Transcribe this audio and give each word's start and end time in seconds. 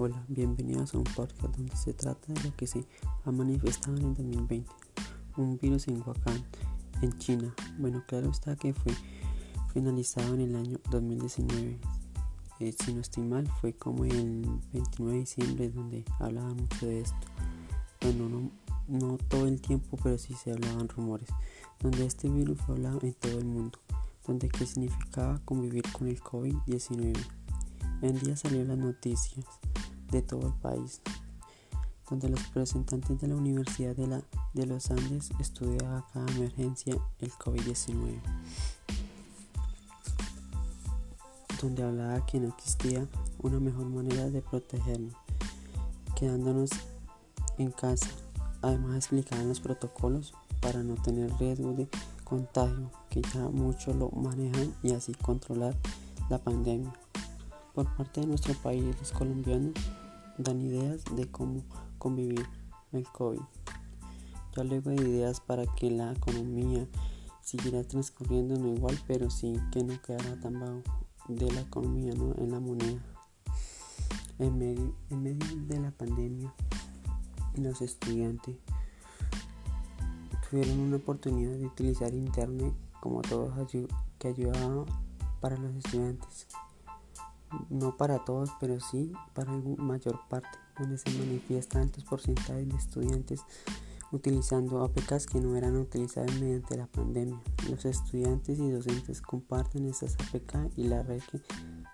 Hola, 0.00 0.24
bienvenidos 0.28 0.94
a 0.94 0.98
un 0.98 1.02
podcast 1.02 1.56
donde 1.56 1.76
se 1.76 1.92
trata 1.92 2.32
de 2.32 2.40
lo 2.44 2.54
que 2.54 2.68
se 2.68 2.86
ha 3.24 3.32
manifestado 3.32 3.96
en 3.96 4.04
el 4.04 4.14
2020, 4.14 4.70
un 5.38 5.58
virus 5.58 5.88
en 5.88 5.96
Wuhan, 5.96 6.44
en 7.02 7.18
China. 7.18 7.52
Bueno, 7.78 8.04
claro 8.06 8.30
está 8.30 8.54
que 8.54 8.72
fue 8.74 8.92
finalizado 9.72 10.34
en 10.34 10.42
el 10.42 10.54
año 10.54 10.78
2019. 10.92 11.80
Eh, 12.60 12.72
si 12.78 12.94
no 12.94 13.00
estoy 13.00 13.24
mal, 13.24 13.48
fue 13.60 13.72
como 13.72 14.04
el 14.04 14.46
29 14.72 15.14
de 15.14 15.18
diciembre 15.18 15.68
donde 15.68 16.04
hablaban 16.20 16.54
mucho 16.54 16.86
de 16.86 17.00
esto. 17.00 17.26
Bueno, 18.00 18.28
no, 18.28 18.50
no 18.86 19.18
todo 19.18 19.48
el 19.48 19.60
tiempo, 19.60 19.98
pero 20.00 20.16
sí 20.16 20.32
se 20.34 20.52
hablaban 20.52 20.88
rumores, 20.88 21.28
donde 21.80 22.06
este 22.06 22.28
virus 22.28 22.60
fue 22.60 22.76
hablado 22.76 23.00
en 23.02 23.14
todo 23.14 23.36
el 23.36 23.46
mundo, 23.46 23.80
donde 24.24 24.48
qué 24.48 24.64
significaba 24.64 25.40
convivir 25.44 25.82
con 25.90 26.06
el 26.06 26.20
COVID-19. 26.20 27.18
En 28.00 28.16
día 28.20 28.36
salió 28.36 28.64
las 28.64 28.78
noticias 28.78 29.44
de 30.10 30.22
todo 30.22 30.46
el 30.46 30.54
país, 30.54 31.00
donde 32.08 32.28
los 32.28 32.42
representantes 32.46 33.20
de 33.20 33.28
la 33.28 33.36
Universidad 33.36 33.94
de, 33.94 34.06
la, 34.06 34.22
de 34.54 34.66
los 34.66 34.90
Andes 34.90 35.30
estudiaban 35.38 36.04
cada 36.12 36.30
emergencia 36.32 36.96
el 37.20 37.32
COVID-19, 37.32 38.20
donde 41.60 41.82
hablaba 41.82 42.24
que 42.26 42.40
no 42.40 42.48
existía 42.48 43.06
una 43.40 43.60
mejor 43.60 43.86
manera 43.86 44.28
de 44.30 44.42
protegernos, 44.42 45.14
quedándonos 46.16 46.70
en 47.58 47.70
casa. 47.72 48.08
Además 48.62 48.96
explicaban 48.96 49.48
los 49.48 49.60
protocolos 49.60 50.34
para 50.60 50.82
no 50.82 50.94
tener 50.94 51.32
riesgo 51.38 51.72
de 51.74 51.88
contagio, 52.24 52.90
que 53.10 53.22
ya 53.22 53.48
muchos 53.48 53.94
lo 53.96 54.10
manejan 54.10 54.74
y 54.82 54.92
así 54.92 55.14
controlar 55.14 55.74
la 56.28 56.38
pandemia. 56.38 56.92
Por 57.78 57.94
parte 57.94 58.22
de 58.22 58.26
nuestro 58.26 58.54
país, 58.54 58.84
los 58.98 59.12
colombianos 59.12 59.72
dan 60.36 60.60
ideas 60.60 61.04
de 61.14 61.30
cómo 61.30 61.62
convivir 61.98 62.44
el 62.90 63.06
COVID. 63.06 63.38
Yo 64.56 64.64
luego 64.64 64.90
de 64.90 64.96
ideas 64.96 65.38
para 65.38 65.64
que 65.76 65.88
la 65.88 66.10
economía 66.10 66.88
siguiera 67.40 67.84
transcurriendo 67.84 68.58
no 68.58 68.74
igual, 68.74 68.98
pero 69.06 69.30
sí 69.30 69.54
que 69.70 69.84
no 69.84 70.02
quedara 70.02 70.40
tan 70.40 70.58
bajo 70.58 70.82
de 71.28 71.52
la 71.52 71.60
economía, 71.60 72.12
¿no? 72.14 72.34
en 72.42 72.50
la 72.50 72.58
moneda. 72.58 73.00
En 74.40 74.58
medio, 74.58 74.96
en 75.10 75.22
medio 75.22 75.46
de 75.68 75.78
la 75.78 75.92
pandemia, 75.92 76.52
los 77.54 77.80
estudiantes 77.80 78.56
tuvieron 80.50 80.80
una 80.80 80.96
oportunidad 80.96 81.56
de 81.56 81.66
utilizar 81.66 82.12
internet 82.12 82.74
como 83.00 83.22
todos 83.22 83.52
que 84.18 84.26
ayudaba 84.26 84.84
para 85.40 85.56
los 85.56 85.76
estudiantes 85.76 86.48
no 87.70 87.96
para 87.96 88.24
todos, 88.24 88.50
pero 88.60 88.80
sí 88.80 89.12
para 89.34 89.52
mayor 89.52 90.20
parte, 90.28 90.58
donde 90.78 90.98
se 90.98 91.10
manifiesta 91.18 91.80
altos 91.80 92.04
porcentajes 92.04 92.68
de 92.68 92.76
estudiantes 92.76 93.44
utilizando 94.10 94.82
APKs 94.84 95.26
que 95.26 95.40
no 95.40 95.56
eran 95.56 95.76
utilizadas 95.76 96.32
mediante 96.40 96.76
la 96.76 96.86
pandemia. 96.86 97.40
Los 97.68 97.84
estudiantes 97.84 98.58
y 98.58 98.70
docentes 98.70 99.20
comparten 99.20 99.86
esas 99.86 100.14
APK 100.14 100.72
y 100.76 100.84
la 100.84 101.02
red 101.02 101.20
que 101.30 101.40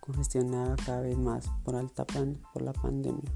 congestionaba 0.00 0.76
cada 0.76 1.00
vez 1.00 1.18
más 1.18 1.48
por, 1.64 1.74
alta 1.74 2.06
por 2.06 2.62
la 2.62 2.72
pandemia. 2.72 3.32